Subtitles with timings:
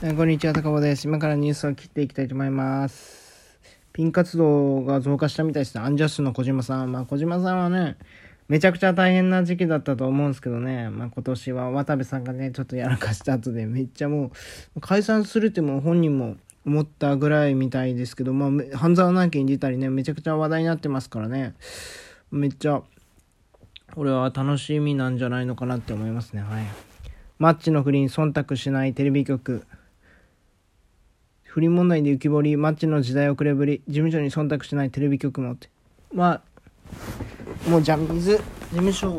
[0.00, 1.06] こんにちは、高尾です。
[1.06, 3.58] 今からニュースを切っていきたいと思います。
[3.92, 5.80] ピン活動が増加したみたいですね。
[5.80, 6.92] アンジャッシュの小島さん。
[6.92, 7.96] まあ、小島さんはね、
[8.46, 10.88] めちゃくちゃ大変な時期だったと思うんですけどね。
[10.88, 14.30] まあ、今年は渡部さんがね、ちょっとやらかした後で、めっちゃも
[14.76, 21.56] う、解散するってもう本人も思ったぐらいみたいですけど、まあ、半沢直樹に出たりね、めちゃくちゃ話題になってますからね。
[22.30, 22.82] めっちゃ、
[23.96, 26.42] 俺は楽しみなんじゃないのかなって思いますね。
[26.42, 26.64] はい。
[27.40, 29.66] マッチの不倫忖度しないテレビ局。
[31.48, 35.70] 不倫問題で浮き彫り、マッチの時代遅れぶり、事務所に忖度しないテレビ局もって。
[36.12, 36.42] ま
[37.66, 39.18] あ、もうジャニーズ事務所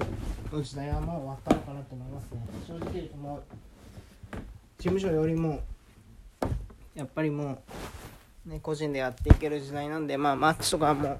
[0.54, 2.42] の時代はもう終わったのかなと思いますね。
[2.68, 3.42] 正直言うともう、
[4.78, 5.60] 事務所よりも、
[6.94, 7.58] やっぱりもう、
[8.46, 11.20] ね、個人でやっていける時代なんで、まあ、マッチとかも、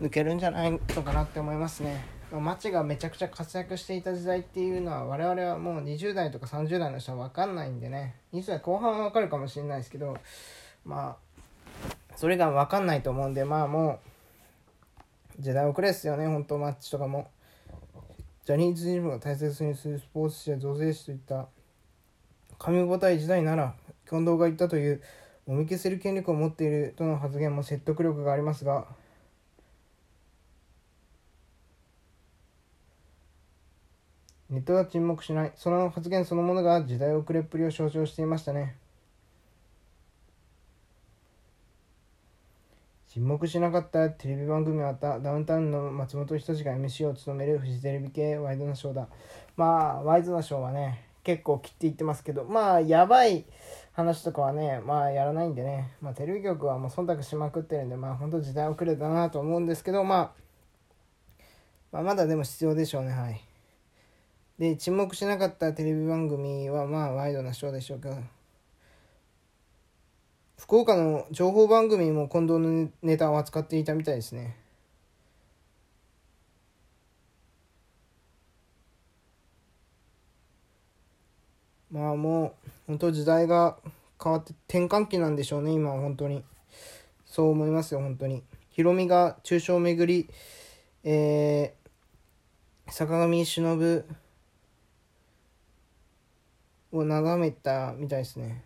[0.00, 2.20] 抜けるんじゃないのかなって思いますね。
[2.38, 10.16] マッチがめちゃくちゃ活躍していた時代っていうのは我々はもう20代とか30代の人は分かんないんでね20代後半は分かるかもしれないですけど
[10.84, 13.98] まあそれが分かんないと思うんでまあも
[15.38, 17.30] う時代遅れですよね本当マッチとかも
[18.46, 21.48] ジャニーズ事務所が大切にするスポーツ紙や女性誌といった
[22.58, 23.74] 神ごたい時代なら
[24.08, 25.02] 近藤が言ったという
[25.46, 28.86] もみ消せる権力を持っているとの発言も説得力がありますが
[34.50, 35.52] ネットは沈黙しない。
[35.54, 38.74] その発言そのものが時代遅れっぷりを象徴していましたね。
[43.06, 45.20] 沈黙しなかったテレビ番組はあった。
[45.20, 49.06] ダウンタウンの松本人志が MC を務めるフジテレビ系ワイドナショーだ。
[49.56, 52.44] まあワイドナショーはね結構切っていってますけど。
[52.44, 53.44] まあやばい。
[54.00, 55.92] 話とかはねまあやらないんでね。
[56.00, 60.32] まあテレビ局はもう忖度しまくってるんでまあ本当時代遅れだなと思うんですけど、まあ、
[61.92, 63.12] まあまだでも必要でしょうね。
[63.12, 63.40] はい。
[64.58, 68.16] で沈黙しなかったテレビ番組はまあワイドなショーでしょうけど。
[70.58, 74.56] 福岡の情報番組も近藤のネタを扱っていたみたいですね。
[82.00, 83.76] まあもう本当時代が
[84.22, 86.42] 変わって転換期なんでしょうね今は本当に。
[87.24, 88.42] そう思いますよ本当に。
[88.70, 90.28] ヒロミが中傷をめぐり
[91.02, 94.04] えー、坂上忍
[96.92, 98.64] を眺めたみたいですね。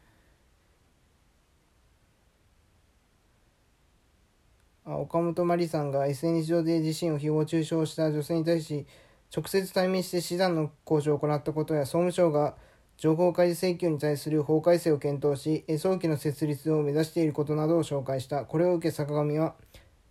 [4.84, 8.86] あ岡本真理さんが SNS 上で自身を誹謗中傷した女性に対し
[9.34, 12.54] 直接対面して示談の交渉を行ったことや総務省が
[12.96, 18.44] 情報開示請求に対する法改正を検討し早期の設立を目指していることなどを紹介した。
[18.44, 19.54] これを受け坂上は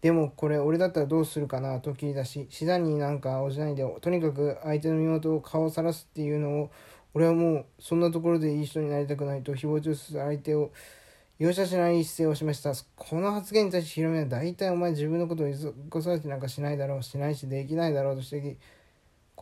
[0.01, 1.79] でもこれ俺だったらどうするかな？
[1.79, 6.71] と切り出し示談になんか応じないでとにかく相手の身元を顔をさらすっていうのを
[7.13, 10.71] 俺はもうそんなところでいい人になりたくないと誹謗中傷する相手を
[11.39, 12.73] 容赦しない姿勢を示した。
[12.95, 15.47] この発言に対しヒロミは大体お前自分のことを
[15.89, 18.57] 子育てなんかしないだろうしないしできないだろうと指摘。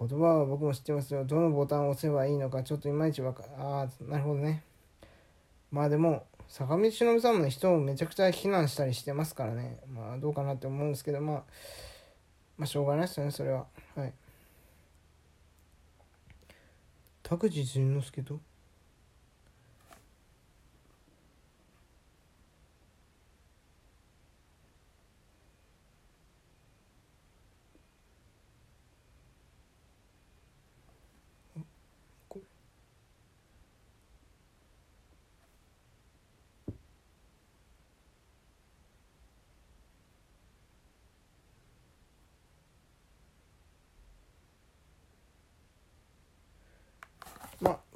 [0.08, 1.26] 言葉は僕も知ってますよ。
[1.26, 4.64] どのボタンを押せばいいのかちょっといまいちわかああなるほどね。
[5.72, 9.80] まあでも坂道忍さんも人をめちゃくちゃ非難したりしてますからね。
[9.94, 11.44] まあどうかなって思うんですけどまあ
[12.58, 13.68] まあしょうがないですよねそれは。
[13.96, 14.14] はい。
[17.22, 18.40] 田口淳之介と？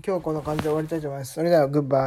[0.05, 1.33] 今日はこんな感じで終わりたいと思います。
[1.33, 2.01] それではグッバイ